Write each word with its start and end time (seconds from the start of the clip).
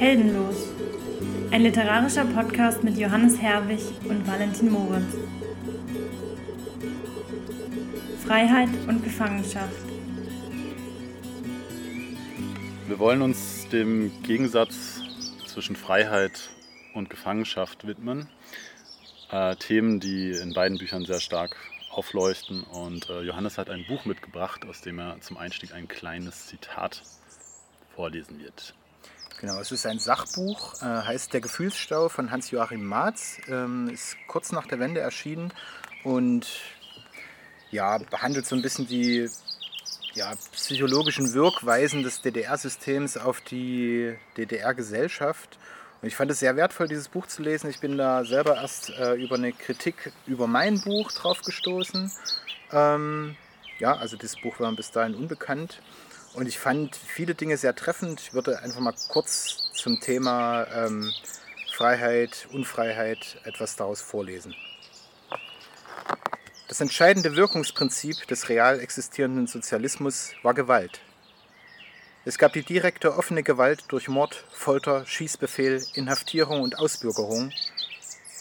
Heldenlos. 0.00 0.56
Ein 1.50 1.60
literarischer 1.60 2.24
Podcast 2.24 2.82
mit 2.82 2.96
Johannes 2.96 3.36
Herwig 3.36 3.80
und 4.08 4.26
Valentin 4.26 4.70
Moritz. 4.70 5.14
Freiheit 8.24 8.70
und 8.88 9.04
Gefangenschaft. 9.04 9.76
Wir 12.88 12.98
wollen 12.98 13.20
uns 13.20 13.68
dem 13.68 14.10
Gegensatz 14.22 15.02
zwischen 15.46 15.76
Freiheit 15.76 16.48
und 16.94 17.10
Gefangenschaft 17.10 17.86
widmen. 17.86 18.26
Äh, 19.30 19.54
Themen, 19.56 20.00
die 20.00 20.30
in 20.30 20.54
beiden 20.54 20.78
Büchern 20.78 21.04
sehr 21.04 21.20
stark 21.20 21.54
aufleuchten. 21.90 22.62
Und 22.62 23.10
äh, 23.10 23.20
Johannes 23.20 23.58
hat 23.58 23.68
ein 23.68 23.84
Buch 23.86 24.06
mitgebracht, 24.06 24.64
aus 24.64 24.80
dem 24.80 24.98
er 24.98 25.20
zum 25.20 25.36
Einstieg 25.36 25.74
ein 25.74 25.88
kleines 25.88 26.46
Zitat 26.46 27.02
vorlesen 27.94 28.40
wird. 28.40 28.72
Genau, 29.40 29.58
es 29.58 29.72
ist 29.72 29.86
ein 29.86 29.98
Sachbuch, 29.98 30.74
äh, 30.82 30.84
heißt 30.84 31.32
Der 31.32 31.40
Gefühlsstau 31.40 32.10
von 32.10 32.30
Hans-Joachim 32.30 32.84
Marz, 32.84 33.38
ähm, 33.48 33.88
ist 33.88 34.18
kurz 34.26 34.52
nach 34.52 34.66
der 34.66 34.78
Wende 34.78 35.00
erschienen 35.00 35.50
und 36.04 36.46
ja, 37.70 37.96
behandelt 37.96 38.44
so 38.44 38.54
ein 38.54 38.60
bisschen 38.60 38.86
die 38.86 39.30
ja, 40.12 40.34
psychologischen 40.52 41.32
Wirkweisen 41.32 42.02
des 42.02 42.20
DDR-Systems 42.20 43.16
auf 43.16 43.40
die 43.40 44.14
DDR-Gesellschaft. 44.36 45.58
Und 46.02 46.08
ich 46.08 46.16
fand 46.16 46.30
es 46.30 46.40
sehr 46.40 46.56
wertvoll, 46.56 46.88
dieses 46.88 47.08
Buch 47.08 47.26
zu 47.26 47.42
lesen. 47.42 47.70
Ich 47.70 47.80
bin 47.80 47.96
da 47.96 48.26
selber 48.26 48.56
erst 48.56 48.90
äh, 48.90 49.14
über 49.14 49.36
eine 49.36 49.52
Kritik 49.54 50.12
über 50.26 50.48
mein 50.48 50.82
Buch 50.82 51.12
drauf 51.12 51.40
gestoßen. 51.40 52.12
Ähm, 52.72 53.36
ja, 53.78 53.96
also 53.96 54.18
dieses 54.18 54.38
Buch 54.38 54.60
war 54.60 54.70
bis 54.72 54.90
dahin 54.90 55.14
unbekannt. 55.14 55.80
Und 56.34 56.46
ich 56.46 56.58
fand 56.58 56.94
viele 56.94 57.34
Dinge 57.34 57.56
sehr 57.56 57.74
treffend. 57.74 58.20
Ich 58.20 58.34
würde 58.34 58.60
einfach 58.60 58.80
mal 58.80 58.94
kurz 59.08 59.72
zum 59.74 60.00
Thema 60.00 60.66
ähm, 60.74 61.12
Freiheit, 61.74 62.46
Unfreiheit 62.52 63.40
etwas 63.44 63.76
daraus 63.76 64.00
vorlesen. 64.00 64.54
Das 66.68 66.80
entscheidende 66.80 67.34
Wirkungsprinzip 67.34 68.28
des 68.28 68.48
real 68.48 68.78
existierenden 68.78 69.48
Sozialismus 69.48 70.30
war 70.44 70.54
Gewalt. 70.54 71.00
Es 72.24 72.38
gab 72.38 72.52
die 72.52 72.62
direkte 72.62 73.16
offene 73.16 73.42
Gewalt 73.42 73.84
durch 73.88 74.06
Mord, 74.06 74.44
Folter, 74.52 75.04
Schießbefehl, 75.06 75.84
Inhaftierung 75.94 76.60
und 76.60 76.78
Ausbürgerung. 76.78 77.50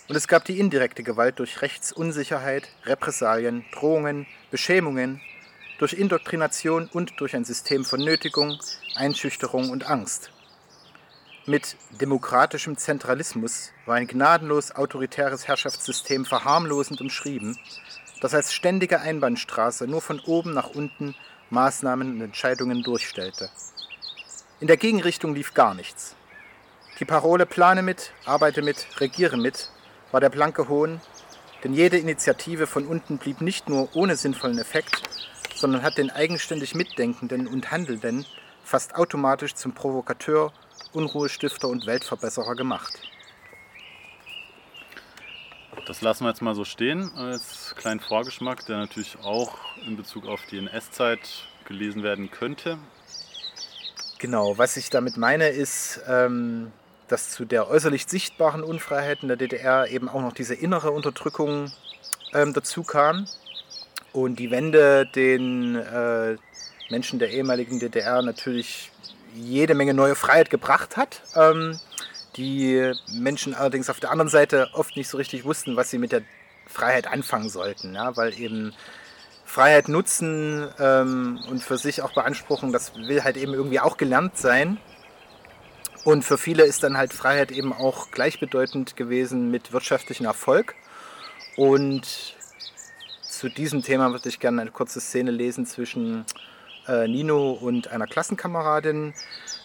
Und 0.09 0.15
es 0.15 0.27
gab 0.27 0.45
die 0.45 0.59
indirekte 0.59 1.01
Gewalt 1.01 1.39
durch 1.39 1.61
Rechtsunsicherheit, 1.61 2.67
Repressalien, 2.85 3.65
Drohungen, 3.71 4.27
Beschämungen, 4.51 5.21
durch 5.79 5.93
Indoktrination 5.93 6.89
und 6.91 7.19
durch 7.19 7.35
ein 7.35 7.45
System 7.45 7.85
von 7.85 8.01
Nötigung, 8.01 8.59
Einschüchterung 8.95 9.69
und 9.71 9.89
Angst. 9.89 10.29
Mit 11.45 11.77
demokratischem 11.99 12.77
Zentralismus 12.77 13.71
war 13.85 13.95
ein 13.95 14.05
gnadenlos 14.05 14.75
autoritäres 14.75 15.47
Herrschaftssystem 15.47 16.25
verharmlosend 16.25 17.01
umschrieben, 17.01 17.57
das 18.21 18.33
als 18.33 18.53
ständige 18.53 18.99
Einbahnstraße 18.99 19.87
nur 19.87 20.01
von 20.01 20.19
oben 20.19 20.53
nach 20.53 20.69
unten 20.69 21.15
Maßnahmen 21.49 22.11
und 22.11 22.21
Entscheidungen 22.21 22.83
durchstellte. 22.83 23.49
In 24.59 24.67
der 24.67 24.77
Gegenrichtung 24.77 25.33
lief 25.33 25.53
gar 25.53 25.73
nichts. 25.73 26.15
Die 26.99 27.05
Parole 27.05 27.45
Plane 27.45 27.81
mit, 27.81 28.11
arbeite 28.25 28.61
mit, 28.61 28.85
regiere 28.99 29.37
mit 29.37 29.71
war 30.11 30.19
der 30.19 30.29
blanke 30.29 30.67
Hohn, 30.67 30.99
denn 31.63 31.73
jede 31.73 31.97
Initiative 31.97 32.67
von 32.67 32.85
unten 32.85 33.17
blieb 33.17 33.41
nicht 33.41 33.69
nur 33.69 33.95
ohne 33.95 34.15
sinnvollen 34.15 34.57
Effekt, 34.57 35.01
sondern 35.59 35.83
hat 35.83 35.97
den 35.97 36.09
eigenständig 36.09 36.73
Mitdenkenden 36.73 37.45
und 37.47 37.69
Handelnden 37.69 38.25
fast 38.63 38.95
automatisch 38.95 39.55
zum 39.55 39.73
Provokateur, 39.73 40.53
Unruhestifter 40.93 41.67
und 41.67 41.85
Weltverbesserer 41.85 42.55
gemacht. 42.55 42.93
Das 45.85 46.01
lassen 46.01 46.23
wir 46.23 46.29
jetzt 46.29 46.41
mal 46.41 46.55
so 46.55 46.63
stehen 46.63 47.11
als 47.15 47.75
kleinen 47.75 47.99
Vorgeschmack, 47.99 48.65
der 48.67 48.77
natürlich 48.77 49.17
auch 49.19 49.57
in 49.85 49.97
Bezug 49.97 50.27
auf 50.27 50.45
die 50.49 50.59
NS-Zeit 50.59 51.19
gelesen 51.65 52.03
werden 52.03 52.31
könnte. 52.31 52.77
Genau, 54.17 54.57
was 54.57 54.77
ich 54.77 54.89
damit 54.89 55.17
meine, 55.17 55.49
ist, 55.49 56.01
ähm, 56.07 56.71
dass 57.07 57.31
zu 57.31 57.43
der 57.43 57.67
äußerlich 57.67 58.05
sichtbaren 58.07 58.63
Unfreiheit 58.63 59.23
in 59.23 59.27
der 59.27 59.37
DDR 59.37 59.87
eben 59.89 60.07
auch 60.07 60.21
noch 60.21 60.33
diese 60.33 60.55
innere 60.55 60.91
Unterdrückung 60.91 61.71
ähm, 62.33 62.53
dazu 62.53 62.83
kam 62.83 63.27
und 64.13 64.37
die 64.37 64.51
Wende 64.51 65.05
den 65.05 65.75
äh, 65.75 66.35
Menschen 66.89 67.19
der 67.19 67.29
ehemaligen 67.31 67.79
DDR 67.79 68.21
natürlich 68.21 68.91
jede 69.35 69.75
Menge 69.75 69.93
neue 69.93 70.15
Freiheit 70.15 70.49
gebracht 70.49 70.97
hat. 70.97 71.21
Ähm, 71.35 71.79
die 72.35 72.91
Menschen 73.11 73.53
allerdings 73.53 73.89
auf 73.89 73.99
der 73.99 74.11
anderen 74.11 74.29
Seite 74.29 74.69
oft 74.73 74.95
nicht 74.95 75.09
so 75.09 75.17
richtig 75.17 75.45
wussten, 75.45 75.75
was 75.75 75.89
sie 75.89 75.97
mit 75.97 76.11
der 76.11 76.21
Freiheit 76.67 77.07
anfangen 77.07 77.49
sollten, 77.49 77.95
ja, 77.95 78.15
weil 78.15 78.39
eben 78.39 78.73
Freiheit 79.45 79.89
nutzen 79.89 80.67
ähm, 80.79 81.39
und 81.49 81.63
für 81.63 81.77
sich 81.77 82.03
auch 82.03 82.13
beanspruchen, 82.13 82.71
das 82.71 82.95
will 82.95 83.23
halt 83.23 83.35
eben 83.35 83.53
irgendwie 83.53 83.79
auch 83.79 83.97
gelernt 83.97 84.37
sein. 84.37 84.77
Und 86.03 86.23
für 86.23 86.37
viele 86.37 86.63
ist 86.63 86.83
dann 86.83 86.97
halt 86.97 87.13
Freiheit 87.13 87.51
eben 87.51 87.73
auch 87.73 88.11
gleichbedeutend 88.11 88.95
gewesen 88.95 89.51
mit 89.51 89.73
wirtschaftlichem 89.73 90.25
Erfolg. 90.25 90.75
Und 91.57 92.35
zu 93.39 93.47
diesem 93.47 93.81
Thema 93.81 94.11
würde 94.11 94.27
ich 94.27 94.41
gerne 94.41 94.59
eine 94.59 94.71
kurze 94.71 94.99
Szene 94.99 95.31
lesen 95.31 95.65
zwischen 95.65 96.25
äh, 96.89 97.07
Nino 97.07 97.51
und 97.51 97.87
einer 97.87 98.05
Klassenkameradin, 98.05 99.13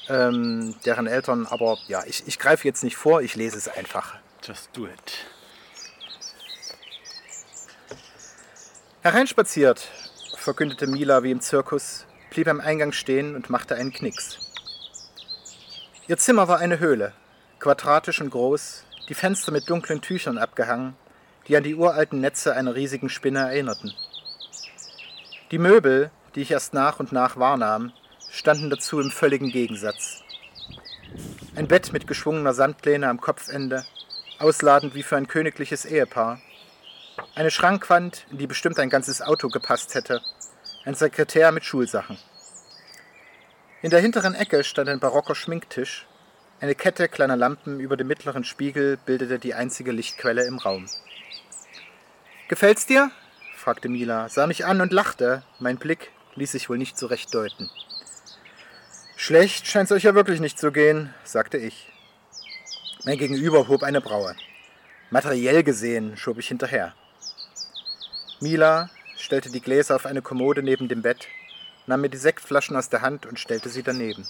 ähm, 0.08 0.76
deren 0.86 1.08
Eltern, 1.08 1.48
aber 1.50 1.76
ja, 1.88 2.04
ich, 2.06 2.22
ich 2.28 2.38
greife 2.38 2.68
jetzt 2.68 2.84
nicht 2.84 2.94
vor, 2.94 3.20
ich 3.20 3.34
lese 3.34 3.58
es 3.58 3.66
einfach. 3.66 4.14
Just 4.44 4.68
do 4.74 4.86
it. 4.86 5.26
Hereinspaziert, 9.02 9.88
verkündete 10.36 10.86
Mila 10.86 11.24
wie 11.24 11.32
im 11.32 11.40
Zirkus, 11.40 12.06
blieb 12.30 12.46
am 12.46 12.60
Eingang 12.60 12.92
stehen 12.92 13.34
und 13.34 13.50
machte 13.50 13.74
einen 13.74 13.92
Knicks. 13.92 14.38
Ihr 16.06 16.16
Zimmer 16.16 16.46
war 16.46 16.60
eine 16.60 16.78
Höhle, 16.78 17.12
quadratisch 17.58 18.20
und 18.20 18.30
groß, 18.30 18.84
die 19.08 19.14
Fenster 19.14 19.50
mit 19.50 19.68
dunklen 19.68 20.00
Tüchern 20.00 20.38
abgehangen, 20.38 20.94
die 21.48 21.56
an 21.56 21.62
die 21.62 21.74
uralten 21.74 22.20
Netze 22.20 22.54
einer 22.54 22.74
riesigen 22.74 23.08
Spinne 23.08 23.40
erinnerten. 23.40 23.92
Die 25.50 25.58
Möbel, 25.58 26.10
die 26.34 26.42
ich 26.42 26.50
erst 26.50 26.74
nach 26.74 26.98
und 26.98 27.12
nach 27.12 27.36
wahrnahm, 27.36 27.92
standen 28.30 28.70
dazu 28.70 29.00
im 29.00 29.10
völligen 29.10 29.50
Gegensatz. 29.50 30.22
Ein 31.54 31.68
Bett 31.68 31.92
mit 31.92 32.06
geschwungener 32.06 32.54
Sandlehne 32.54 33.08
am 33.08 33.20
Kopfende, 33.20 33.84
ausladend 34.38 34.94
wie 34.94 35.02
für 35.02 35.16
ein 35.16 35.28
königliches 35.28 35.84
Ehepaar. 35.84 36.40
Eine 37.36 37.50
Schrankwand, 37.50 38.26
in 38.30 38.38
die 38.38 38.46
bestimmt 38.46 38.78
ein 38.78 38.90
ganzes 38.90 39.22
Auto 39.22 39.48
gepasst 39.48 39.94
hätte. 39.94 40.20
Ein 40.84 40.94
Sekretär 40.94 41.52
mit 41.52 41.64
Schulsachen. 41.64 42.18
In 43.82 43.90
der 43.90 44.00
hinteren 44.00 44.34
Ecke 44.34 44.64
stand 44.64 44.88
ein 44.88 44.98
barocker 44.98 45.34
Schminktisch. 45.34 46.06
Eine 46.60 46.74
Kette 46.74 47.08
kleiner 47.08 47.36
Lampen 47.36 47.78
über 47.78 47.96
dem 47.96 48.06
mittleren 48.06 48.44
Spiegel 48.44 48.96
bildete 48.96 49.38
die 49.38 49.54
einzige 49.54 49.92
Lichtquelle 49.92 50.44
im 50.46 50.58
Raum. 50.58 50.88
Gefällt's 52.54 52.86
dir? 52.86 53.10
fragte 53.56 53.88
Mila, 53.88 54.28
sah 54.28 54.46
mich 54.46 54.64
an 54.64 54.80
und 54.80 54.92
lachte. 54.92 55.42
Mein 55.58 55.76
Blick 55.76 56.12
ließ 56.36 56.52
sich 56.52 56.70
wohl 56.70 56.78
nicht 56.78 56.96
so 56.96 57.08
recht 57.08 57.34
deuten. 57.34 57.68
Schlecht 59.16 59.66
scheint's 59.66 59.90
euch 59.90 60.04
ja 60.04 60.14
wirklich 60.14 60.38
nicht 60.38 60.56
zu 60.56 60.70
gehen, 60.70 61.12
sagte 61.24 61.58
ich. 61.58 61.90
Mein 63.04 63.18
Gegenüber 63.18 63.66
hob 63.66 63.82
eine 63.82 64.00
Braue. 64.00 64.36
Materiell 65.10 65.64
gesehen, 65.64 66.16
schob 66.16 66.38
ich 66.38 66.46
hinterher. 66.46 66.94
Mila 68.38 68.88
stellte 69.16 69.50
die 69.50 69.60
Gläser 69.60 69.96
auf 69.96 70.06
eine 70.06 70.22
Kommode 70.22 70.62
neben 70.62 70.86
dem 70.86 71.02
Bett, 71.02 71.26
nahm 71.88 72.02
mir 72.02 72.08
die 72.08 72.18
Sektflaschen 72.18 72.76
aus 72.76 72.88
der 72.88 73.02
Hand 73.02 73.26
und 73.26 73.40
stellte 73.40 73.68
sie 73.68 73.82
daneben. 73.82 74.24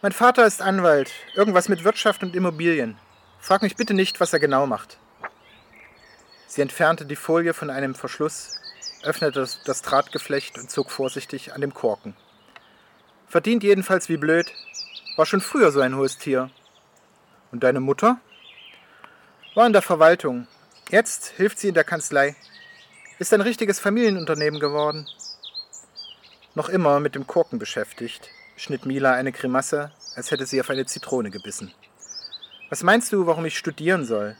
Mein 0.00 0.12
Vater 0.12 0.46
ist 0.46 0.62
Anwalt, 0.62 1.10
irgendwas 1.34 1.68
mit 1.68 1.84
Wirtschaft 1.84 2.22
und 2.22 2.34
Immobilien. 2.34 2.96
Frag 3.40 3.60
mich 3.60 3.76
bitte 3.76 3.92
nicht, 3.92 4.20
was 4.20 4.32
er 4.32 4.38
genau 4.38 4.66
macht. 4.66 4.96
Sie 6.52 6.60
entfernte 6.60 7.06
die 7.06 7.16
Folie 7.16 7.54
von 7.54 7.70
einem 7.70 7.94
Verschluss, 7.94 8.60
öffnete 9.04 9.48
das, 9.64 9.80
Drahtgeflecht 9.80 10.58
und 10.58 10.70
zog 10.70 10.90
vorsichtig 10.90 11.54
an 11.54 11.62
dem 11.62 11.72
Korken. 11.72 12.14
Verdient 13.26 13.62
jedenfalls 13.62 14.10
wie 14.10 14.18
blöd. 14.18 14.52
War 15.16 15.24
schon 15.24 15.40
früher 15.40 15.72
so 15.72 15.80
ein 15.80 15.96
hohes 15.96 16.18
Tier. 16.18 16.50
Und 17.52 17.62
deine 17.62 17.80
Mutter? 17.80 18.20
War 19.54 19.66
in 19.66 19.72
der 19.72 19.80
Verwaltung. 19.80 20.46
Jetzt 20.90 21.28
hilft 21.28 21.58
sie 21.58 21.68
in 21.68 21.74
der 21.74 21.84
Kanzlei. 21.84 22.36
Ist 23.18 23.32
ein 23.32 23.40
richtiges 23.40 23.80
Familienunternehmen 23.80 24.60
geworden. 24.60 25.08
Noch 26.54 26.68
immer 26.68 27.00
mit 27.00 27.14
dem 27.14 27.26
Korken 27.26 27.58
beschäftigt, 27.58 28.28
schnitt 28.58 28.84
Mila 28.84 29.14
eine 29.14 29.32
Grimasse, 29.32 29.90
als 30.16 30.30
hätte 30.30 30.44
sie 30.44 30.60
auf 30.60 30.68
eine 30.68 30.84
Zitrone 30.84 31.30
gebissen. 31.30 31.72
Was 32.68 32.82
meinst 32.82 33.10
du, 33.10 33.26
warum 33.26 33.46
ich 33.46 33.56
studieren 33.56 34.04
soll? 34.04 34.36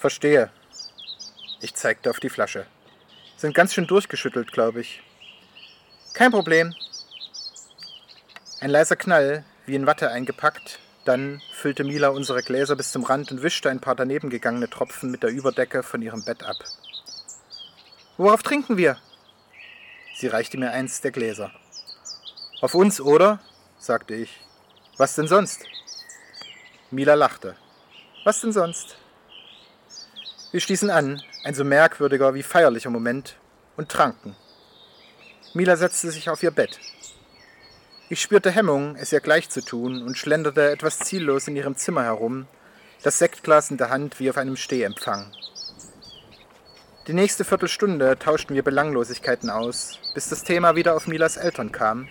Verstehe. 0.00 0.48
Ich 1.60 1.74
zeigte 1.74 2.08
auf 2.08 2.20
die 2.20 2.30
Flasche. 2.30 2.64
Sind 3.36 3.54
ganz 3.54 3.74
schön 3.74 3.86
durchgeschüttelt, 3.86 4.50
glaube 4.50 4.80
ich. 4.80 5.02
Kein 6.14 6.30
Problem. 6.30 6.74
Ein 8.62 8.70
leiser 8.70 8.96
Knall, 8.96 9.44
wie 9.66 9.74
in 9.74 9.86
Watte 9.86 10.10
eingepackt. 10.10 10.78
Dann 11.04 11.42
füllte 11.52 11.84
Mila 11.84 12.08
unsere 12.08 12.42
Gläser 12.42 12.76
bis 12.76 12.92
zum 12.92 13.04
Rand 13.04 13.30
und 13.30 13.42
wischte 13.42 13.68
ein 13.68 13.80
paar 13.80 13.94
daneben 13.94 14.30
gegangene 14.30 14.70
Tropfen 14.70 15.10
mit 15.10 15.22
der 15.22 15.28
Überdecke 15.28 15.82
von 15.82 16.00
ihrem 16.00 16.24
Bett 16.24 16.44
ab. 16.44 16.56
Worauf 18.16 18.42
trinken 18.42 18.78
wir? 18.78 18.96
Sie 20.14 20.28
reichte 20.28 20.56
mir 20.56 20.70
eins 20.70 21.02
der 21.02 21.10
Gläser. 21.10 21.50
Auf 22.62 22.74
uns, 22.74 23.02
oder? 23.02 23.38
sagte 23.78 24.14
ich. 24.14 24.40
Was 24.96 25.14
denn 25.14 25.28
sonst? 25.28 25.66
Mila 26.90 27.12
lachte. 27.12 27.54
Was 28.24 28.40
denn 28.40 28.52
sonst? 28.54 28.96
Wir 30.52 30.60
stießen 30.60 30.90
an, 30.90 31.22
ein 31.44 31.54
so 31.54 31.62
merkwürdiger 31.62 32.34
wie 32.34 32.42
feierlicher 32.42 32.90
Moment, 32.90 33.36
und 33.76 33.88
tranken. 33.88 34.34
Mila 35.54 35.76
setzte 35.76 36.10
sich 36.10 36.28
auf 36.28 36.42
ihr 36.42 36.50
Bett. 36.50 36.80
Ich 38.08 38.20
spürte 38.20 38.50
Hemmung, 38.50 38.96
es 38.96 39.12
ihr 39.12 39.20
gleich 39.20 39.48
zu 39.48 39.60
tun, 39.60 40.02
und 40.02 40.18
schlenderte 40.18 40.70
etwas 40.70 40.98
ziellos 40.98 41.46
in 41.46 41.54
ihrem 41.54 41.76
Zimmer 41.76 42.02
herum, 42.02 42.48
das 43.04 43.18
Sektglas 43.20 43.70
in 43.70 43.76
der 43.76 43.90
Hand 43.90 44.18
wie 44.18 44.28
auf 44.28 44.36
einem 44.36 44.56
Stehempfang. 44.56 45.30
Die 47.06 47.12
nächste 47.12 47.44
Viertelstunde 47.44 48.18
tauschten 48.18 48.56
wir 48.56 48.64
Belanglosigkeiten 48.64 49.50
aus, 49.50 50.00
bis 50.14 50.28
das 50.30 50.42
Thema 50.42 50.74
wieder 50.74 50.96
auf 50.96 51.06
Milas 51.06 51.36
Eltern 51.36 51.70
kam, 51.70 52.08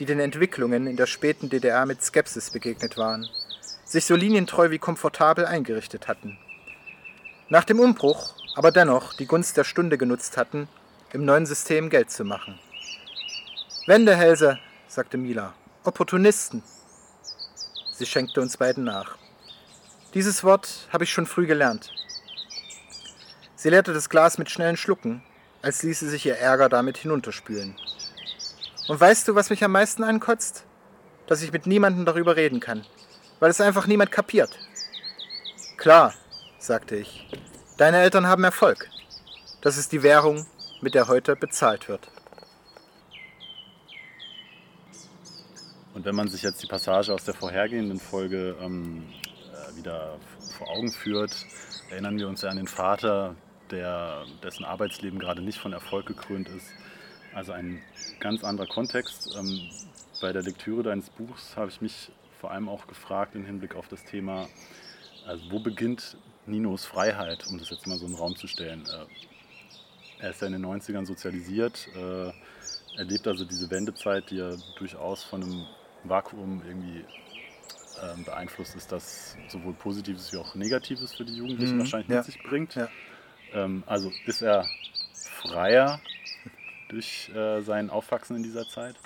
die 0.00 0.06
den 0.06 0.20
Entwicklungen 0.20 0.86
in 0.86 0.96
der 0.96 1.06
späten 1.06 1.50
DDR 1.50 1.84
mit 1.84 2.02
Skepsis 2.02 2.50
begegnet 2.50 2.96
waren, 2.96 3.28
sich 3.84 4.06
so 4.06 4.16
linientreu 4.16 4.70
wie 4.70 4.78
komfortabel 4.78 5.44
eingerichtet 5.44 6.08
hatten. 6.08 6.38
Nach 7.48 7.64
dem 7.64 7.78
Umbruch 7.78 8.34
aber 8.56 8.72
dennoch 8.72 9.12
die 9.12 9.26
Gunst 9.26 9.56
der 9.56 9.64
Stunde 9.64 9.98
genutzt 9.98 10.36
hatten, 10.36 10.66
im 11.12 11.24
neuen 11.24 11.46
System 11.46 11.90
Geld 11.90 12.10
zu 12.10 12.24
machen. 12.24 12.58
Wendehälse, 13.86 14.58
sagte 14.88 15.16
Mila, 15.16 15.54
Opportunisten. 15.84 16.62
Sie 17.92 18.06
schenkte 18.06 18.40
uns 18.40 18.56
beiden 18.56 18.82
nach. 18.82 19.16
Dieses 20.14 20.42
Wort 20.42 20.88
habe 20.92 21.04
ich 21.04 21.12
schon 21.12 21.26
früh 21.26 21.46
gelernt. 21.46 21.92
Sie 23.54 23.70
leerte 23.70 23.92
das 23.92 24.08
Glas 24.08 24.38
mit 24.38 24.50
schnellen 24.50 24.76
Schlucken, 24.76 25.22
als 25.62 25.82
ließe 25.82 26.08
sich 26.08 26.26
ihr 26.26 26.38
Ärger 26.38 26.68
damit 26.68 26.96
hinunterspülen. 26.96 27.76
Und 28.88 28.98
weißt 28.98 29.28
du, 29.28 29.34
was 29.34 29.50
mich 29.50 29.62
am 29.62 29.72
meisten 29.72 30.02
ankotzt? 30.02 30.64
Dass 31.26 31.42
ich 31.42 31.52
mit 31.52 31.66
niemandem 31.66 32.06
darüber 32.06 32.34
reden 32.34 32.58
kann, 32.58 32.84
weil 33.38 33.50
es 33.50 33.60
einfach 33.60 33.86
niemand 33.86 34.10
kapiert. 34.10 34.58
Klar, 35.76 36.14
sagte 36.66 36.96
ich, 36.96 37.26
deine 37.76 37.98
Eltern 37.98 38.26
haben 38.26 38.44
Erfolg. 38.44 38.90
Das 39.60 39.76
ist 39.78 39.92
die 39.92 40.02
Währung, 40.02 40.46
mit 40.80 40.94
der 40.94 41.08
heute 41.08 41.36
bezahlt 41.36 41.88
wird. 41.88 42.08
Und 45.94 46.04
wenn 46.04 46.14
man 46.14 46.28
sich 46.28 46.42
jetzt 46.42 46.62
die 46.62 46.66
Passage 46.66 47.14
aus 47.14 47.24
der 47.24 47.34
vorhergehenden 47.34 47.98
Folge 47.98 48.54
ähm, 48.60 49.06
äh, 49.52 49.76
wieder 49.76 50.18
vor 50.58 50.68
Augen 50.68 50.92
führt, 50.92 51.32
erinnern 51.90 52.18
wir 52.18 52.28
uns 52.28 52.42
ja 52.42 52.50
an 52.50 52.58
den 52.58 52.68
Vater, 52.68 53.34
der, 53.70 54.26
dessen 54.42 54.64
Arbeitsleben 54.64 55.18
gerade 55.18 55.40
nicht 55.40 55.58
von 55.58 55.72
Erfolg 55.72 56.06
gekrönt 56.06 56.48
ist. 56.48 56.66
Also 57.34 57.52
ein 57.52 57.82
ganz 58.20 58.44
anderer 58.44 58.66
Kontext. 58.66 59.34
Ähm, 59.38 59.70
bei 60.20 60.32
der 60.32 60.42
Lektüre 60.42 60.82
deines 60.82 61.10
Buchs 61.10 61.56
habe 61.56 61.70
ich 61.70 61.80
mich 61.80 62.10
vor 62.40 62.50
allem 62.50 62.68
auch 62.68 62.86
gefragt 62.86 63.34
im 63.34 63.44
Hinblick 63.44 63.74
auf 63.74 63.88
das 63.88 64.04
Thema, 64.04 64.48
also 65.26 65.50
wo 65.50 65.58
beginnt 65.58 66.16
Ninos 66.46 66.84
Freiheit, 66.84 67.46
um 67.48 67.58
das 67.58 67.70
jetzt 67.70 67.86
mal 67.86 67.98
so 67.98 68.06
im 68.06 68.14
Raum 68.14 68.36
zu 68.36 68.46
stellen. 68.46 68.84
Äh, 68.86 70.22
er 70.22 70.30
ist 70.30 70.40
ja 70.40 70.46
in 70.46 70.54
den 70.54 70.64
90ern 70.64 71.04
sozialisiert, 71.04 71.88
äh, 71.94 72.32
erlebt 72.98 73.26
also 73.26 73.44
diese 73.44 73.70
Wendezeit, 73.70 74.30
die 74.30 74.36
ja 74.36 74.50
durchaus 74.78 75.22
von 75.22 75.42
einem 75.42 75.66
Vakuum 76.04 76.62
irgendwie 76.66 77.04
ähm, 78.02 78.24
beeinflusst 78.24 78.74
ist, 78.76 78.92
das 78.92 79.36
sowohl 79.48 79.74
Positives 79.74 80.32
wie 80.32 80.38
auch 80.38 80.54
Negatives 80.54 81.14
für 81.14 81.24
die 81.24 81.36
Jugendlichen 81.36 81.76
mhm, 81.76 81.80
wahrscheinlich 81.80 82.08
ja. 82.08 82.16
mit 82.16 82.24
sich 82.24 82.42
bringt. 82.42 82.74
Ja. 82.74 82.88
Ähm, 83.52 83.82
also 83.86 84.10
ist 84.26 84.42
er 84.42 84.66
freier 85.12 86.00
durch 86.88 87.30
äh, 87.34 87.62
sein 87.62 87.90
Aufwachsen 87.90 88.36
in 88.36 88.42
dieser 88.42 88.66
Zeit? 88.68 88.96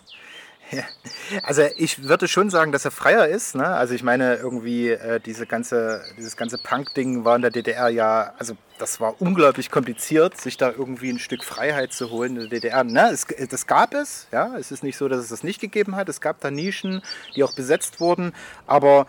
Also 1.42 1.62
ich 1.76 2.04
würde 2.04 2.28
schon 2.28 2.50
sagen, 2.50 2.72
dass 2.72 2.84
er 2.84 2.90
freier 2.90 3.28
ist. 3.28 3.54
Ne? 3.54 3.66
Also 3.66 3.94
ich 3.94 4.02
meine, 4.02 4.36
irgendwie 4.36 4.90
äh, 4.90 5.20
diese 5.20 5.46
ganze, 5.46 6.02
dieses 6.16 6.36
ganze 6.36 6.58
Punk-Ding 6.58 7.24
war 7.24 7.36
in 7.36 7.42
der 7.42 7.50
DDR 7.50 7.88
ja, 7.88 8.34
also 8.38 8.56
das 8.78 9.00
war 9.00 9.20
unglaublich 9.20 9.70
kompliziert, 9.70 10.40
sich 10.40 10.56
da 10.56 10.70
irgendwie 10.70 11.10
ein 11.10 11.18
Stück 11.18 11.44
Freiheit 11.44 11.92
zu 11.92 12.10
holen 12.10 12.36
in 12.36 12.40
der 12.42 12.60
DDR. 12.60 12.84
Ne? 12.84 13.10
Es, 13.10 13.26
das 13.26 13.66
gab 13.66 13.94
es, 13.94 14.26
ja. 14.32 14.56
Es 14.58 14.72
ist 14.72 14.82
nicht 14.82 14.96
so, 14.96 15.08
dass 15.08 15.20
es 15.20 15.28
das 15.28 15.42
nicht 15.42 15.60
gegeben 15.60 15.96
hat. 15.96 16.08
Es 16.08 16.20
gab 16.20 16.40
da 16.40 16.50
Nischen, 16.50 17.02
die 17.36 17.44
auch 17.44 17.54
besetzt 17.54 18.00
wurden, 18.00 18.32
aber 18.66 19.06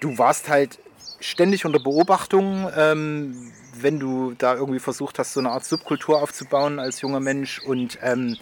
du 0.00 0.18
warst 0.18 0.48
halt 0.48 0.78
ständig 1.20 1.64
unter 1.64 1.80
Beobachtung, 1.80 2.70
ähm, 2.76 3.52
wenn 3.78 3.98
du 3.98 4.34
da 4.36 4.54
irgendwie 4.54 4.78
versucht 4.78 5.18
hast, 5.18 5.32
so 5.32 5.40
eine 5.40 5.50
Art 5.50 5.64
Subkultur 5.64 6.22
aufzubauen 6.22 6.78
als 6.78 7.00
junger 7.00 7.20
Mensch 7.20 7.60
und 7.60 7.98
ähm, 8.02 8.36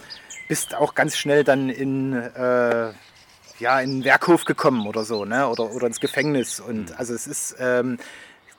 bist 0.47 0.75
auch 0.75 0.95
ganz 0.95 1.17
schnell 1.17 1.43
dann 1.43 1.69
in, 1.69 2.13
äh, 2.13 2.91
ja, 3.59 3.79
in 3.79 3.99
den 3.99 4.03
Werkhof 4.03 4.45
gekommen 4.45 4.87
oder 4.87 5.03
so, 5.03 5.25
ne? 5.25 5.47
oder, 5.47 5.71
oder 5.71 5.87
ins 5.87 5.99
Gefängnis. 5.99 6.59
Und 6.59 6.89
mhm. 6.89 6.95
also 6.97 7.13
es 7.13 7.27
ist 7.27 7.55
ähm, 7.59 7.97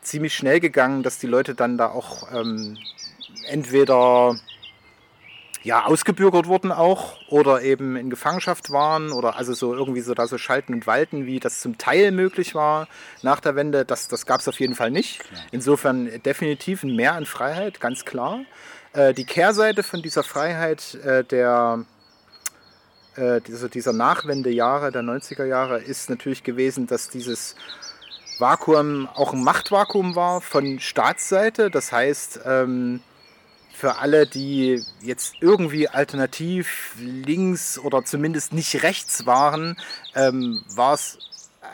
ziemlich 0.02 0.34
schnell 0.34 0.60
gegangen, 0.60 1.02
dass 1.02 1.18
die 1.18 1.26
Leute 1.26 1.54
dann 1.54 1.78
da 1.78 1.88
auch 1.88 2.32
ähm, 2.32 2.78
entweder 3.48 4.36
ja, 5.66 5.84
ausgebürgert 5.84 6.46
wurden 6.46 6.70
auch 6.70 7.18
oder 7.28 7.60
eben 7.62 7.96
in 7.96 8.08
Gefangenschaft 8.08 8.70
waren 8.70 9.10
oder 9.10 9.36
also 9.36 9.52
so 9.52 9.74
irgendwie 9.74 10.00
so 10.00 10.14
da 10.14 10.28
so 10.28 10.38
schalten 10.38 10.72
und 10.72 10.86
walten, 10.86 11.26
wie 11.26 11.40
das 11.40 11.60
zum 11.60 11.76
Teil 11.76 12.12
möglich 12.12 12.54
war 12.54 12.86
nach 13.22 13.40
der 13.40 13.56
Wende, 13.56 13.84
das, 13.84 14.06
das 14.06 14.26
gab 14.26 14.40
es 14.40 14.46
auf 14.46 14.60
jeden 14.60 14.76
Fall 14.76 14.92
nicht. 14.92 15.24
Insofern 15.50 16.22
definitiv 16.22 16.84
ein 16.84 16.94
Mehr 16.94 17.14
an 17.14 17.26
Freiheit, 17.26 17.80
ganz 17.80 18.04
klar. 18.04 18.42
Äh, 18.96 19.12
die 19.12 19.24
Kehrseite 19.24 19.82
von 19.82 20.00
dieser 20.02 20.22
Freiheit 20.22 20.94
äh, 20.94 21.22
der 21.22 21.84
äh, 23.16 23.40
dieser, 23.42 23.68
dieser 23.68 23.92
Nachwendejahre, 23.92 24.90
der 24.90 25.02
90er 25.02 25.44
Jahre, 25.44 25.78
ist 25.78 26.08
natürlich 26.10 26.42
gewesen, 26.42 26.86
dass 26.86 27.10
dieses 27.10 27.56
Vakuum 28.38 29.08
auch 29.14 29.32
ein 29.32 29.44
Machtvakuum 29.44 30.16
war 30.16 30.40
von 30.40 30.80
Staatsseite. 30.80 31.70
Das 31.70 31.92
heißt, 31.92 32.40
ähm, 32.46 33.00
für 33.74 33.96
alle, 33.96 34.26
die 34.26 34.82
jetzt 35.02 35.34
irgendwie 35.40 35.88
alternativ 35.88 36.94
links 36.98 37.78
oder 37.78 38.04
zumindest 38.04 38.54
nicht 38.54 38.82
rechts 38.82 39.26
waren, 39.26 39.76
ähm, 40.14 40.62
war 40.74 40.94
es 40.94 41.18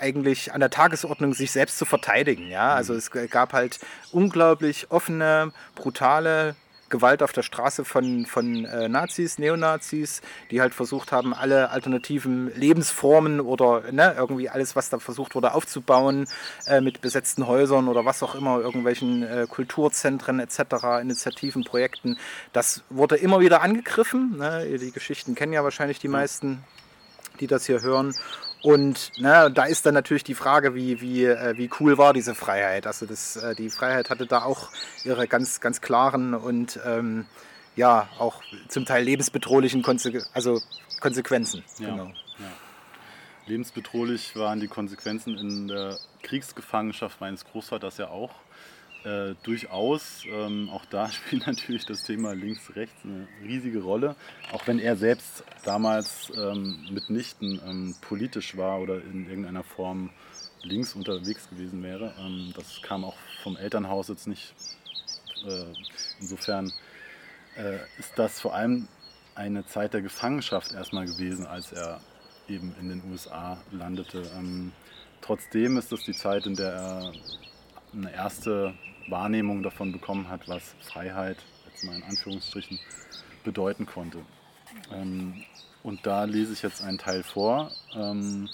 eigentlich 0.00 0.52
an 0.52 0.60
der 0.60 0.70
Tagesordnung, 0.70 1.34
sich 1.34 1.52
selbst 1.52 1.78
zu 1.78 1.84
verteidigen. 1.84 2.48
Ja? 2.48 2.74
Also 2.74 2.94
es 2.94 3.10
gab 3.10 3.52
halt 3.52 3.78
unglaublich 4.10 4.90
offene, 4.90 5.52
brutale 5.76 6.56
Gewalt 6.92 7.22
auf 7.22 7.32
der 7.32 7.42
Straße 7.42 7.84
von, 7.84 8.26
von 8.26 8.64
äh, 8.66 8.88
Nazis, 8.88 9.38
Neonazis, 9.38 10.20
die 10.52 10.60
halt 10.60 10.74
versucht 10.74 11.10
haben, 11.10 11.34
alle 11.34 11.70
alternativen 11.70 12.54
Lebensformen 12.54 13.40
oder 13.40 13.90
ne, 13.90 14.14
irgendwie 14.16 14.48
alles, 14.48 14.76
was 14.76 14.90
da 14.90 15.00
versucht 15.00 15.34
wurde 15.34 15.54
aufzubauen, 15.54 16.28
äh, 16.66 16.80
mit 16.80 17.00
besetzten 17.00 17.48
Häusern 17.48 17.88
oder 17.88 18.04
was 18.04 18.22
auch 18.22 18.36
immer, 18.36 18.60
irgendwelchen 18.60 19.24
äh, 19.24 19.46
Kulturzentren 19.48 20.38
etc., 20.38 21.00
Initiativen, 21.00 21.64
Projekten, 21.64 22.18
das 22.52 22.84
wurde 22.90 23.16
immer 23.16 23.40
wieder 23.40 23.62
angegriffen. 23.62 24.36
Ne? 24.36 24.78
Die 24.78 24.92
Geschichten 24.92 25.34
kennen 25.34 25.54
ja 25.54 25.64
wahrscheinlich 25.64 25.98
die 25.98 26.08
meisten, 26.08 26.62
die 27.40 27.46
das 27.46 27.64
hier 27.66 27.80
hören. 27.80 28.14
Und 28.62 29.10
na, 29.18 29.48
da 29.48 29.64
ist 29.64 29.86
dann 29.86 29.94
natürlich 29.94 30.22
die 30.22 30.34
Frage, 30.34 30.74
wie, 30.76 31.00
wie, 31.00 31.24
äh, 31.24 31.56
wie 31.56 31.68
cool 31.80 31.98
war 31.98 32.12
diese 32.12 32.34
Freiheit. 32.34 32.86
Also 32.86 33.06
das, 33.06 33.36
äh, 33.36 33.56
die 33.56 33.70
Freiheit 33.70 34.08
hatte 34.08 34.26
da 34.26 34.44
auch 34.44 34.70
ihre 35.04 35.26
ganz, 35.26 35.60
ganz 35.60 35.80
klaren 35.80 36.34
und 36.34 36.78
ähm, 36.86 37.26
ja, 37.74 38.08
auch 38.18 38.42
zum 38.68 38.84
Teil 38.84 39.04
lebensbedrohlichen 39.04 39.82
Konse 39.82 40.24
also 40.32 40.60
Konsequenzen. 41.00 41.64
Ja, 41.78 41.90
genau. 41.90 42.06
ja. 42.06 42.12
Lebensbedrohlich 43.46 44.36
waren 44.36 44.60
die 44.60 44.68
Konsequenzen 44.68 45.36
in 45.36 45.66
der 45.66 45.98
Kriegsgefangenschaft 46.22 47.20
meines 47.20 47.44
Großvaters 47.44 47.98
ja 47.98 48.08
auch. 48.08 48.30
Äh, 49.04 49.34
durchaus. 49.42 50.24
Ähm, 50.26 50.70
auch 50.70 50.84
da 50.84 51.10
spielt 51.10 51.46
natürlich 51.46 51.84
das 51.86 52.04
Thema 52.04 52.34
links-rechts 52.34 53.04
eine 53.04 53.26
riesige 53.42 53.82
Rolle. 53.82 54.14
Auch 54.52 54.66
wenn 54.68 54.78
er 54.78 54.96
selbst 54.96 55.42
damals 55.64 56.30
ähm, 56.36 56.86
mitnichten 56.90 57.60
ähm, 57.66 57.96
politisch 58.00 58.56
war 58.56 58.80
oder 58.80 59.02
in 59.02 59.28
irgendeiner 59.28 59.64
Form 59.64 60.10
links 60.62 60.94
unterwegs 60.94 61.50
gewesen 61.50 61.82
wäre. 61.82 62.14
Ähm, 62.20 62.52
das 62.54 62.80
kam 62.82 63.04
auch 63.04 63.16
vom 63.42 63.56
Elternhaus 63.56 64.06
jetzt 64.06 64.28
nicht. 64.28 64.54
Äh, 65.46 65.64
insofern 66.20 66.72
äh, 67.56 67.78
ist 67.98 68.12
das 68.16 68.40
vor 68.40 68.54
allem 68.54 68.86
eine 69.34 69.66
Zeit 69.66 69.94
der 69.94 70.02
Gefangenschaft 70.02 70.72
erstmal 70.72 71.06
gewesen, 71.06 71.46
als 71.46 71.72
er 71.72 72.00
eben 72.48 72.72
in 72.78 72.88
den 72.88 73.02
USA 73.10 73.58
landete. 73.72 74.22
Ähm, 74.36 74.70
trotzdem 75.20 75.76
ist 75.76 75.90
das 75.90 76.04
die 76.04 76.12
Zeit, 76.12 76.46
in 76.46 76.54
der 76.54 76.72
er 76.72 77.12
eine 77.92 78.12
erste 78.12 78.74
Wahrnehmung 79.08 79.62
davon 79.62 79.92
bekommen 79.92 80.28
hat, 80.28 80.48
was 80.48 80.74
Freiheit, 80.80 81.38
jetzt 81.66 81.84
mal 81.84 81.96
in 81.96 82.02
Anführungsstrichen, 82.02 82.78
bedeuten 83.44 83.86
konnte. 83.86 84.18
Ähm, 84.92 85.44
und 85.82 86.06
da 86.06 86.24
lese 86.24 86.52
ich 86.52 86.62
jetzt 86.62 86.82
einen 86.82 86.98
Teil 86.98 87.22
vor. 87.22 87.70
Ähm, 87.94 88.48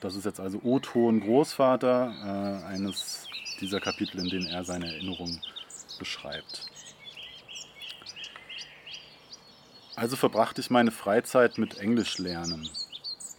Das 0.00 0.16
ist 0.16 0.24
jetzt 0.24 0.40
also 0.40 0.58
O-Ton 0.64 1.20
Großvater, 1.20 2.12
äh, 2.24 2.66
eines 2.66 3.28
dieser 3.60 3.78
Kapitel, 3.78 4.18
in 4.18 4.28
denen 4.28 4.46
er 4.48 4.64
seine 4.64 4.86
Erinnerungen 4.86 5.40
beschreibt. 6.00 6.66
Also 9.94 10.16
verbrachte 10.16 10.60
ich 10.60 10.70
meine 10.70 10.90
Freizeit 10.90 11.56
mit 11.56 11.78
Englisch 11.78 12.18
lernen. 12.18 12.68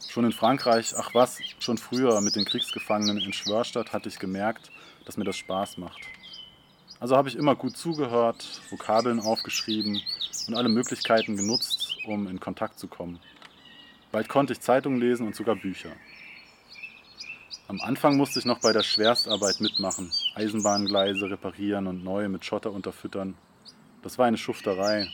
Schon 0.08 0.24
in 0.24 0.32
Frankreich, 0.32 0.94
ach 0.98 1.14
was, 1.14 1.40
schon 1.60 1.78
früher 1.78 2.22
mit 2.22 2.38
den 2.38 2.46
Kriegsgefangenen 2.46 3.18
in 3.18 3.34
Schwörstadt 3.34 3.92
hatte 3.92 4.08
ich 4.08 4.18
gemerkt, 4.18 4.72
dass 5.06 5.18
mir 5.18 5.26
das 5.26 5.36
Spaß 5.36 5.78
macht. 5.78 6.00
Also 7.04 7.18
habe 7.18 7.28
ich 7.28 7.36
immer 7.36 7.54
gut 7.54 7.76
zugehört, 7.76 8.46
Vokabeln 8.70 9.20
aufgeschrieben 9.20 10.02
und 10.48 10.56
alle 10.56 10.70
Möglichkeiten 10.70 11.36
genutzt, 11.36 11.98
um 12.08 12.30
in 12.30 12.40
Kontakt 12.40 12.80
zu 12.80 12.88
kommen. 12.88 13.20
Bald 14.14 14.30
konnte 14.30 14.54
ich 14.54 14.62
Zeitungen 14.62 15.02
lesen 15.02 15.28
und 15.28 15.36
sogar 15.36 15.58
Bücher. 15.58 15.90
Am 17.68 17.82
Anfang 17.82 18.16
musste 18.16 18.40
ich 18.40 18.46
noch 18.46 18.60
bei 18.60 18.72
der 18.72 18.84
Schwerstarbeit 18.84 19.60
mitmachen, 19.60 20.14
Eisenbahngleise 20.36 21.30
reparieren 21.30 21.88
und 21.88 22.06
neue 22.06 22.30
mit 22.30 22.46
Schotter 22.46 22.72
unterfüttern. 22.72 23.36
Das 24.02 24.18
war 24.18 24.28
eine 24.28 24.38
Schufterei. 24.38 25.10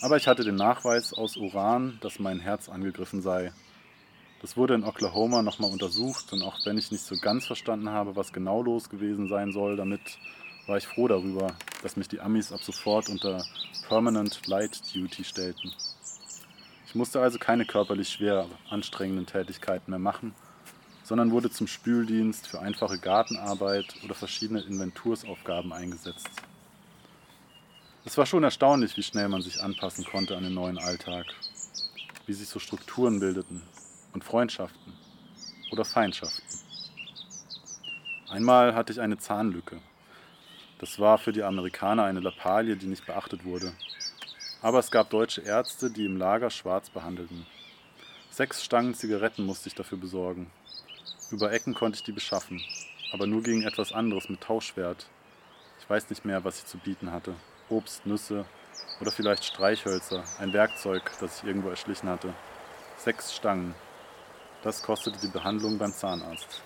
Aber 0.00 0.16
ich 0.16 0.26
hatte 0.26 0.42
den 0.42 0.56
Nachweis 0.56 1.12
aus 1.12 1.36
Uran, 1.36 1.98
dass 2.00 2.18
mein 2.18 2.40
Herz 2.40 2.68
angegriffen 2.68 3.22
sei. 3.22 3.52
Das 4.40 4.56
wurde 4.56 4.74
in 4.74 4.82
Oklahoma 4.82 5.42
nochmal 5.42 5.70
untersucht 5.70 6.32
und 6.32 6.42
auch 6.42 6.58
wenn 6.66 6.76
ich 6.76 6.90
nicht 6.90 7.04
so 7.04 7.14
ganz 7.20 7.46
verstanden 7.46 7.90
habe, 7.90 8.16
was 8.16 8.32
genau 8.32 8.62
los 8.62 8.90
gewesen 8.90 9.28
sein 9.28 9.52
soll, 9.52 9.76
damit 9.76 10.18
war 10.66 10.76
ich 10.76 10.86
froh 10.86 11.08
darüber, 11.08 11.54
dass 11.82 11.96
mich 11.96 12.08
die 12.08 12.20
Amis 12.20 12.52
ab 12.52 12.62
sofort 12.62 13.08
unter 13.08 13.44
Permanent 13.88 14.46
Light 14.46 14.80
Duty 14.94 15.24
stellten. 15.24 15.72
Ich 16.86 16.94
musste 16.94 17.20
also 17.20 17.38
keine 17.38 17.64
körperlich 17.64 18.10
schwer 18.10 18.46
anstrengenden 18.70 19.26
Tätigkeiten 19.26 19.90
mehr 19.90 19.98
machen, 19.98 20.34
sondern 21.04 21.30
wurde 21.30 21.50
zum 21.50 21.66
Spüldienst 21.66 22.46
für 22.46 22.60
einfache 22.60 22.98
Gartenarbeit 22.98 23.94
oder 24.04 24.14
verschiedene 24.14 24.60
Inventursaufgaben 24.60 25.72
eingesetzt. 25.72 26.28
Es 28.04 28.18
war 28.18 28.26
schon 28.26 28.44
erstaunlich, 28.44 28.96
wie 28.96 29.02
schnell 29.02 29.28
man 29.28 29.42
sich 29.42 29.62
anpassen 29.62 30.04
konnte 30.04 30.36
an 30.36 30.42
den 30.42 30.54
neuen 30.54 30.78
Alltag, 30.78 31.26
wie 32.26 32.32
sich 32.32 32.48
so 32.48 32.58
Strukturen 32.58 33.20
bildeten 33.20 33.62
und 34.12 34.24
Freundschaften 34.24 34.92
oder 35.70 35.84
Feindschaften. 35.84 36.42
Einmal 38.28 38.74
hatte 38.74 38.92
ich 38.92 39.00
eine 39.00 39.18
Zahnlücke. 39.18 39.80
Das 40.82 40.98
war 40.98 41.16
für 41.16 41.30
die 41.30 41.44
Amerikaner 41.44 42.02
eine 42.02 42.18
Lappalie, 42.18 42.74
die 42.74 42.88
nicht 42.88 43.06
beachtet 43.06 43.44
wurde. 43.44 43.72
Aber 44.62 44.80
es 44.80 44.90
gab 44.90 45.10
deutsche 45.10 45.40
Ärzte, 45.40 45.92
die 45.92 46.04
im 46.04 46.16
Lager 46.16 46.50
schwarz 46.50 46.90
behandelten. 46.90 47.46
Sechs 48.30 48.64
Stangen 48.64 48.92
Zigaretten 48.92 49.46
musste 49.46 49.68
ich 49.68 49.76
dafür 49.76 49.96
besorgen. 49.96 50.50
Über 51.30 51.52
Ecken 51.52 51.74
konnte 51.74 51.98
ich 51.98 52.02
die 52.02 52.10
beschaffen, 52.10 52.60
aber 53.12 53.28
nur 53.28 53.44
gegen 53.44 53.62
etwas 53.62 53.92
anderes 53.92 54.28
mit 54.28 54.40
Tauschwert. 54.40 55.06
Ich 55.78 55.88
weiß 55.88 56.10
nicht 56.10 56.24
mehr, 56.24 56.42
was 56.42 56.58
ich 56.58 56.66
zu 56.66 56.78
bieten 56.78 57.12
hatte. 57.12 57.36
Obst, 57.68 58.04
Nüsse 58.04 58.44
oder 59.00 59.12
vielleicht 59.12 59.44
Streichhölzer, 59.44 60.24
ein 60.40 60.52
Werkzeug, 60.52 61.12
das 61.20 61.38
ich 61.38 61.44
irgendwo 61.44 61.68
erschlichen 61.68 62.08
hatte. 62.08 62.34
Sechs 62.96 63.32
Stangen. 63.32 63.76
Das 64.64 64.82
kostete 64.82 65.20
die 65.20 65.30
Behandlung 65.30 65.78
beim 65.78 65.92
Zahnarzt. 65.92 66.60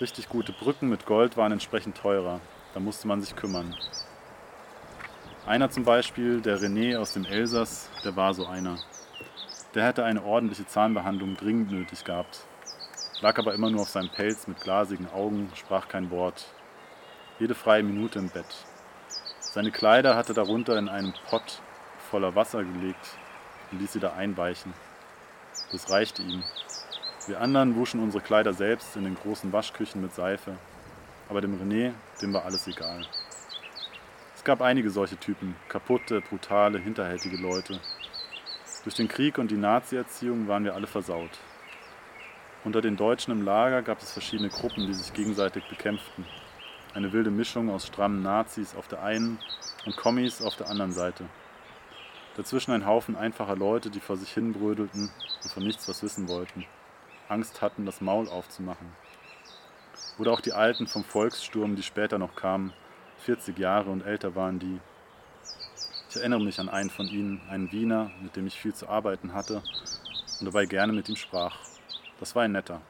Richtig 0.00 0.30
gute 0.30 0.52
Brücken 0.52 0.88
mit 0.88 1.04
Gold 1.04 1.36
waren 1.36 1.52
entsprechend 1.52 1.98
teurer. 1.98 2.40
Da 2.76 2.80
musste 2.80 3.08
man 3.08 3.22
sich 3.22 3.34
kümmern. 3.34 3.74
Einer 5.46 5.70
zum 5.70 5.84
Beispiel, 5.84 6.42
der 6.42 6.60
René 6.60 6.98
aus 6.98 7.14
dem 7.14 7.24
Elsass, 7.24 7.88
der 8.04 8.16
war 8.16 8.34
so 8.34 8.44
einer. 8.44 8.76
Der 9.74 9.86
hätte 9.86 10.04
eine 10.04 10.22
ordentliche 10.22 10.66
Zahnbehandlung 10.66 11.38
dringend 11.38 11.70
nötig 11.70 12.04
gehabt. 12.04 12.40
Lag 13.22 13.38
aber 13.38 13.54
immer 13.54 13.70
nur 13.70 13.80
auf 13.80 13.88
seinem 13.88 14.10
Pelz 14.10 14.46
mit 14.46 14.60
glasigen 14.60 15.08
Augen, 15.08 15.50
sprach 15.54 15.88
kein 15.88 16.10
Wort. 16.10 16.44
Jede 17.38 17.54
freie 17.54 17.82
Minute 17.82 18.18
im 18.18 18.28
Bett. 18.28 18.66
Seine 19.40 19.70
Kleider 19.70 20.14
hatte 20.14 20.34
darunter 20.34 20.76
in 20.76 20.90
einen 20.90 21.14
Pott 21.30 21.62
voller 22.10 22.34
Wasser 22.34 22.62
gelegt 22.62 23.16
und 23.72 23.80
ließ 23.80 23.94
sie 23.94 24.00
da 24.00 24.12
einweichen. 24.12 24.74
Das 25.72 25.90
reichte 25.90 26.20
ihm. 26.20 26.42
Wir 27.26 27.40
anderen 27.40 27.74
wuschen 27.74 28.02
unsere 28.02 28.22
Kleider 28.22 28.52
selbst 28.52 28.96
in 28.96 29.04
den 29.04 29.14
großen 29.14 29.50
Waschküchen 29.50 30.02
mit 30.02 30.14
Seife. 30.14 30.58
Aber 31.28 31.40
dem 31.40 31.60
René, 31.60 31.92
dem 32.20 32.32
war 32.32 32.44
alles 32.44 32.66
egal 32.66 33.06
gab 34.46 34.62
einige 34.62 34.90
solche 34.90 35.16
Typen, 35.16 35.56
kaputte, 35.68 36.20
brutale, 36.20 36.78
hinterhältige 36.78 37.36
Leute. 37.36 37.80
Durch 38.84 38.94
den 38.94 39.08
Krieg 39.08 39.38
und 39.38 39.50
die 39.50 39.56
Nazi-Erziehung 39.56 40.46
waren 40.46 40.62
wir 40.62 40.76
alle 40.76 40.86
versaut. 40.86 41.32
Unter 42.62 42.80
den 42.80 42.96
Deutschen 42.96 43.32
im 43.32 43.44
Lager 43.44 43.82
gab 43.82 44.00
es 44.00 44.12
verschiedene 44.12 44.48
Gruppen, 44.48 44.86
die 44.86 44.94
sich 44.94 45.12
gegenseitig 45.12 45.64
bekämpften. 45.68 46.24
Eine 46.94 47.12
wilde 47.12 47.32
Mischung 47.32 47.70
aus 47.70 47.88
strammen 47.88 48.22
Nazis 48.22 48.76
auf 48.76 48.86
der 48.86 49.02
einen 49.02 49.40
und 49.84 49.96
Kommis 49.96 50.40
auf 50.40 50.54
der 50.54 50.70
anderen 50.70 50.92
Seite. 50.92 51.24
Dazwischen 52.36 52.70
ein 52.70 52.86
Haufen 52.86 53.16
einfacher 53.16 53.56
Leute, 53.56 53.90
die 53.90 54.00
vor 54.00 54.16
sich 54.16 54.32
hin 54.32 54.52
brödelten 54.52 55.10
und 55.42 55.50
von 55.50 55.64
nichts 55.64 55.88
was 55.88 56.04
wissen 56.04 56.28
wollten. 56.28 56.64
Angst 57.28 57.62
hatten, 57.62 57.84
das 57.84 58.00
Maul 58.00 58.28
aufzumachen. 58.28 58.92
Oder 60.18 60.32
auch 60.32 60.40
die 60.40 60.52
Alten 60.52 60.86
vom 60.86 61.04
Volkssturm, 61.04 61.76
die 61.76 61.82
später 61.82 62.18
noch 62.18 62.34
kamen, 62.34 62.72
40 63.18 63.58
Jahre 63.58 63.90
und 63.90 64.02
älter 64.02 64.34
waren 64.34 64.58
die. 64.58 64.80
Ich 66.08 66.16
erinnere 66.16 66.40
mich 66.40 66.58
an 66.58 66.68
einen 66.68 66.90
von 66.90 67.06
ihnen, 67.06 67.40
einen 67.50 67.70
Wiener, 67.72 68.10
mit 68.22 68.36
dem 68.36 68.46
ich 68.46 68.58
viel 68.58 68.74
zu 68.74 68.88
arbeiten 68.88 69.34
hatte 69.34 69.62
und 70.40 70.46
dabei 70.46 70.64
gerne 70.64 70.92
mit 70.92 71.08
ihm 71.08 71.16
sprach. 71.16 71.58
Das 72.18 72.34
war 72.34 72.44
ein 72.44 72.52
netter. 72.52 72.80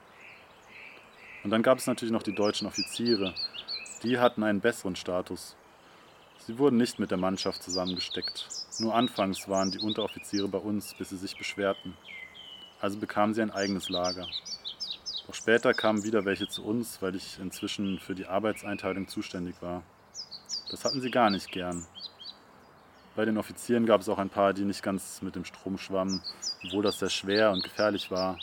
Und 1.43 1.51
dann 1.51 1.63
gab 1.63 1.79
es 1.79 1.87
natürlich 1.87 2.13
noch 2.13 2.23
die 2.23 2.35
deutschen 2.35 2.67
Offiziere. 2.67 3.35
Die 4.03 4.19
hatten 4.19 4.43
einen 4.43 4.61
besseren 4.61 4.95
Status. 4.95 5.57
Sie 6.47 6.59
wurden 6.59 6.77
nicht 6.77 7.01
mit 7.01 7.11
der 7.11 7.19
Mannschaft 7.19 7.63
zusammengesteckt. 7.63 8.49
Nur 8.79 8.95
anfangs 8.95 9.49
waren 9.49 9.73
die 9.73 9.81
Unteroffiziere 9.81 10.47
bei 10.47 10.59
uns, 10.59 10.95
bis 10.95 11.09
sie 11.09 11.17
sich 11.17 11.37
beschwerten. 11.37 11.97
Also 12.81 12.99
bekamen 12.99 13.35
sie 13.35 13.43
ein 13.43 13.51
eigenes 13.51 13.89
Lager. 13.89 14.27
Doch 15.27 15.35
später 15.35 15.75
kamen 15.75 16.05
wieder 16.05 16.25
welche 16.25 16.47
zu 16.47 16.65
uns, 16.65 17.03
weil 17.03 17.17
ich 17.17 17.39
inzwischen 17.41 17.99
für 17.99 18.15
die 18.15 18.27
Arbeitseinteilung 18.27 19.09
zuständig 19.09 19.57
war. 19.61 19.83
Das 20.71 20.85
hatten 20.85 21.01
sie 21.01 21.11
gar 21.11 21.31
nicht 21.31 21.51
gern. 21.51 21.85
Bei 23.17 23.25
den 23.25 23.39
Offizieren 23.39 23.87
gab 23.87 24.03
es 24.03 24.09
auch 24.09 24.19
ein 24.19 24.29
paar, 24.29 24.53
die 24.53 24.65
nicht 24.65 24.83
ganz 24.83 25.23
mit 25.23 25.35
dem 25.35 25.45
Strom 25.45 25.79
schwammen, 25.79 26.23
obwohl 26.65 26.83
das 26.83 26.99
sehr 26.99 27.11
schwer 27.11 27.51
und 27.51 27.65
gefährlich 27.65 28.11
war. 28.11 28.39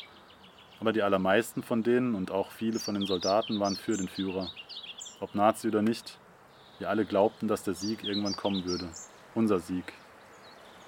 Aber 0.80 0.92
die 0.92 1.04
allermeisten 1.04 1.64
von 1.64 1.84
denen 1.84 2.16
und 2.16 2.32
auch 2.32 2.52
viele 2.52 2.80
von 2.80 2.96
den 2.96 3.06
Soldaten 3.06 3.60
waren 3.60 3.76
für 3.76 3.96
den 3.96 4.10
Führer. 4.10 4.50
Ob 5.22 5.36
Nazi 5.36 5.68
oder 5.70 5.82
nicht, 5.82 6.18
wir 6.80 6.90
alle 6.90 7.06
glaubten, 7.06 7.48
dass 7.48 7.64
der 7.64 7.76
Sieg 7.76 8.04
irgendwann 8.04 8.36
kommen 8.36 8.66
würde. 8.66 8.90
Unser 9.36 9.60
Sieg. 9.60 9.94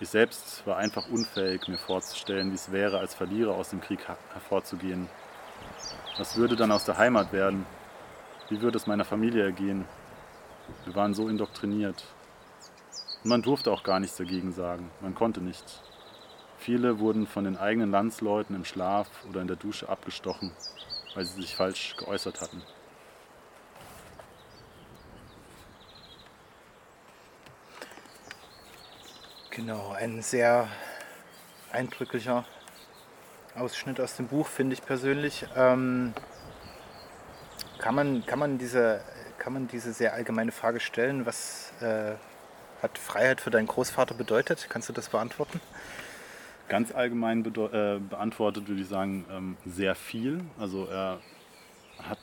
Ich 0.01 0.09
selbst 0.09 0.67
war 0.67 0.75
einfach 0.75 1.07
unfähig, 1.07 1.69
mir 1.69 1.77
vorzustellen, 1.77 2.51
wie 2.51 2.55
es 2.55 2.71
wäre, 2.71 2.99
als 2.99 3.13
Verlierer 3.13 3.53
aus 3.53 3.69
dem 3.69 3.79
Krieg 3.79 3.99
hervorzugehen. 4.33 5.07
Was 6.17 6.38
würde 6.38 6.55
dann 6.55 6.71
aus 6.71 6.85
der 6.85 6.97
Heimat 6.97 7.33
werden? 7.33 7.65
Wie 8.50 8.62
würde 8.62 8.77
es 8.77 8.88
meiner 8.88 9.05
Familie 9.05 9.43
ergehen? 9.43 9.85
Wir 10.85 10.95
waren 10.95 11.13
so 11.13 11.27
indoktriniert. 11.27 12.03
Und 13.24 13.29
man 13.29 13.41
durfte 13.41 13.71
auch 13.71 13.83
gar 13.83 14.00
nichts 14.00 14.17
dagegen 14.17 14.53
sagen. 14.53 14.91
Man 15.01 15.15
konnte 15.15 15.41
nicht. 15.41 15.81
Viele 16.57 17.00
wurden 17.00 17.27
von 17.27 17.43
den 17.43 17.57
eigenen 17.57 17.91
Landsleuten 17.91 18.55
im 18.55 18.65
Schlaf 18.65 19.07
oder 19.29 19.41
in 19.41 19.47
der 19.47 19.57
Dusche 19.57 19.89
abgestochen, 19.89 20.51
weil 21.13 21.25
sie 21.25 21.41
sich 21.41 21.55
falsch 21.55 21.95
geäußert 21.97 22.41
hatten. 22.41 22.62
Genau, 29.51 29.91
ein 29.91 30.21
sehr 30.21 30.67
eindrücklicher 31.71 32.45
Ausschnitt 33.55 34.00
aus 34.00 34.15
dem 34.15 34.27
Buch, 34.27 34.47
finde 34.47 34.74
ich 34.74 34.81
persönlich. 34.81 35.45
Ähm, 35.55 36.13
kann, 37.79 37.95
man, 37.95 38.25
kann 38.25 38.39
man 38.39 38.57
diese 38.57 39.01
kann 39.45 39.53
man 39.53 39.67
diese 39.67 39.93
sehr 39.93 40.15
allgemeine 40.15 40.51
Frage 40.51 40.79
stellen, 40.79 41.27
was 41.27 41.71
äh, 41.79 42.13
hat 42.81 42.97
Freiheit 42.97 43.41
für 43.41 43.51
deinen 43.51 43.67
Großvater 43.67 44.15
bedeutet? 44.15 44.65
Kannst 44.69 44.89
du 44.89 44.93
das 44.93 45.09
beantworten? 45.09 45.62
Ganz 46.67 46.91
allgemein 46.91 47.45
äh, 47.45 48.00
beantwortet 48.00 48.67
würde 48.67 48.81
ich 48.81 48.88
sagen, 48.88 49.24
ähm, 49.31 49.57
sehr 49.67 49.93
viel. 49.93 50.43
Also 50.59 50.88
er 50.88 51.19
hat 52.01 52.17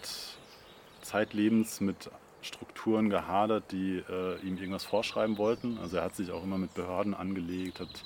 zeitlebens 1.03 1.81
mit 1.81 2.11
Strukturen 2.41 3.09
gehadert, 3.09 3.71
die 3.71 4.03
äh, 4.11 4.41
ihm 4.41 4.57
irgendwas 4.57 4.85
vorschreiben 4.85 5.39
wollten. 5.39 5.79
Also 5.79 5.99
er 5.99 6.03
hat 6.03 6.17
sich 6.17 6.33
auch 6.33 6.43
immer 6.43 6.59
mit 6.59 6.75
Behörden 6.75 7.15
angelegt, 7.15 7.79
hat 7.79 8.03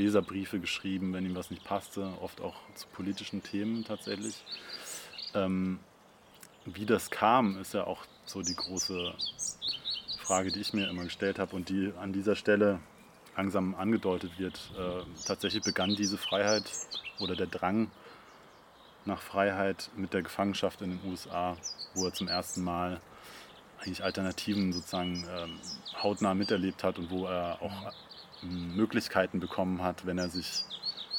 Leserbriefe 0.00 0.58
geschrieben, 0.58 1.12
wenn 1.12 1.26
ihm 1.26 1.34
was 1.34 1.50
nicht 1.50 1.64
passte, 1.64 2.12
oft 2.20 2.40
auch 2.40 2.56
zu 2.74 2.86
politischen 2.88 3.42
Themen 3.42 3.84
tatsächlich. 3.84 4.42
Ähm, 5.34 5.78
wie 6.64 6.86
das 6.86 7.10
kam, 7.10 7.60
ist 7.60 7.74
ja 7.74 7.84
auch 7.84 8.04
so 8.24 8.42
die 8.42 8.54
große 8.54 9.14
Frage, 10.22 10.52
die 10.52 10.60
ich 10.60 10.72
mir 10.72 10.88
immer 10.88 11.04
gestellt 11.04 11.38
habe 11.38 11.56
und 11.56 11.68
die 11.68 11.92
an 12.00 12.12
dieser 12.12 12.36
Stelle 12.36 12.80
langsam 13.36 13.74
angedeutet 13.74 14.38
wird. 14.38 14.70
Äh, 14.78 15.02
tatsächlich 15.26 15.62
begann 15.62 15.94
diese 15.96 16.18
Freiheit 16.18 16.64
oder 17.18 17.36
der 17.36 17.46
Drang 17.46 17.90
nach 19.04 19.20
Freiheit 19.22 19.90
mit 19.96 20.12
der 20.12 20.22
Gefangenschaft 20.22 20.82
in 20.82 20.90
den 20.90 21.10
USA, 21.10 21.56
wo 21.94 22.04
er 22.06 22.12
zum 22.12 22.28
ersten 22.28 22.62
Mal 22.62 23.00
eigentlich 23.78 24.04
Alternativen 24.04 24.72
sozusagen 24.72 25.26
ähm, 25.36 25.58
hautnah 26.02 26.34
miterlebt 26.34 26.84
hat 26.84 26.98
und 26.98 27.10
wo 27.10 27.26
er 27.26 27.60
auch 27.62 27.92
Möglichkeiten 28.42 29.40
bekommen 29.40 29.82
hat, 29.82 30.06
wenn 30.06 30.18
er 30.18 30.28
sich 30.28 30.64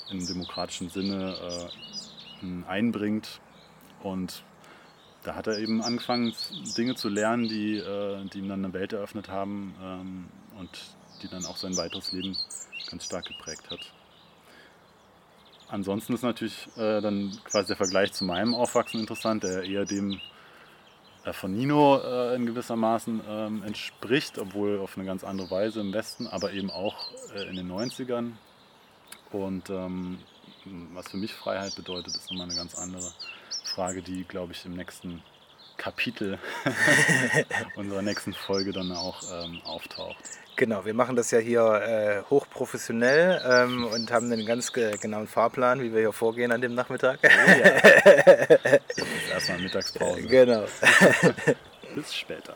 im 0.09 0.25
demokratischen 0.25 0.89
Sinne 0.89 1.35
äh, 2.41 2.63
einbringt. 2.67 3.39
Und 4.01 4.43
da 5.23 5.35
hat 5.35 5.47
er 5.47 5.59
eben 5.59 5.81
angefangen, 5.81 6.33
Dinge 6.77 6.95
zu 6.95 7.09
lernen, 7.09 7.47
die, 7.47 7.77
äh, 7.77 8.25
die 8.25 8.39
ihm 8.39 8.49
dann 8.49 8.65
eine 8.65 8.73
Welt 8.73 8.93
eröffnet 8.93 9.29
haben 9.29 9.75
ähm, 9.81 10.25
und 10.57 10.69
die 11.21 11.27
dann 11.27 11.45
auch 11.45 11.57
sein 11.57 11.77
weiteres 11.77 12.11
Leben 12.11 12.35
ganz 12.89 13.05
stark 13.05 13.25
geprägt 13.25 13.69
hat. 13.69 13.93
Ansonsten 15.67 16.13
ist 16.13 16.23
natürlich 16.23 16.67
äh, 16.75 16.99
dann 17.01 17.37
quasi 17.45 17.67
der 17.67 17.77
Vergleich 17.77 18.11
zu 18.11 18.25
meinem 18.25 18.53
Aufwachsen 18.53 18.99
interessant, 18.99 19.43
der 19.43 19.63
eher 19.63 19.85
dem 19.85 20.19
von 21.31 21.53
Nino 21.53 21.99
äh, 21.99 22.35
in 22.35 22.45
gewisser 22.45 22.75
Maßen 22.75 23.21
ähm, 23.27 23.63
entspricht, 23.63 24.39
obwohl 24.39 24.79
auf 24.79 24.97
eine 24.97 25.05
ganz 25.05 25.23
andere 25.23 25.51
Weise 25.51 25.79
im 25.79 25.93
Westen, 25.93 26.27
aber 26.27 26.51
eben 26.51 26.71
auch 26.71 26.95
äh, 27.35 27.47
in 27.47 27.55
den 27.55 27.71
90ern. 27.71 28.31
Und 29.31 29.69
ähm, 29.69 30.19
was 30.93 31.09
für 31.09 31.17
mich 31.17 31.33
Freiheit 31.33 31.75
bedeutet, 31.75 32.15
ist 32.15 32.29
nochmal 32.31 32.47
eine 32.47 32.55
ganz 32.55 32.75
andere 32.75 33.11
Frage, 33.63 34.01
die, 34.01 34.23
glaube 34.23 34.53
ich, 34.53 34.65
im 34.65 34.73
nächsten 34.73 35.21
Kapitel 35.81 36.37
unserer 37.75 38.03
nächsten 38.03 38.33
Folge 38.33 38.71
dann 38.71 38.91
auch 38.91 39.23
ähm, 39.33 39.61
auftaucht. 39.65 40.15
Genau, 40.55 40.85
wir 40.85 40.93
machen 40.93 41.15
das 41.15 41.31
ja 41.31 41.39
hier 41.39 41.63
äh, 41.63 42.29
hochprofessionell 42.29 43.41
ähm, 43.49 43.85
und 43.85 44.11
haben 44.11 44.31
einen 44.31 44.45
ganz 44.45 44.73
ge 44.73 44.95
genauen 44.97 45.27
Fahrplan, 45.27 45.81
wie 45.81 45.91
wir 45.91 46.01
hier 46.01 46.13
vorgehen 46.13 46.51
an 46.51 46.61
dem 46.61 46.75
Nachmittag. 46.75 47.19
Oh 47.23 47.27
ja. 47.27 48.79
Erstmal 49.31 49.59
Mittagspause. 49.59 50.21
Genau. 50.21 50.65
Bis 51.95 52.13
später. 52.13 52.55